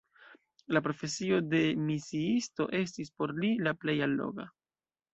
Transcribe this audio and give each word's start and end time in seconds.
La 0.75 0.81
profesio 0.87 1.41
de 1.51 1.59
misiisto 1.91 2.69
estis 2.81 3.15
por 3.19 3.39
li 3.45 3.55
la 3.69 3.79
plej 3.85 4.01
alloga. 4.11 4.53